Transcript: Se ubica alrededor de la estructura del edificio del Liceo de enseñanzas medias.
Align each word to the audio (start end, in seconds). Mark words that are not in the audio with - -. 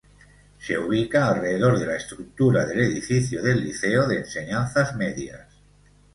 Se 0.57 0.79
ubica 0.79 1.27
alrededor 1.29 1.77
de 1.77 1.85
la 1.85 1.95
estructura 1.97 2.65
del 2.65 2.79
edificio 2.79 3.39
del 3.43 3.63
Liceo 3.63 4.07
de 4.07 4.17
enseñanzas 4.21 4.95
medias. 4.95 5.41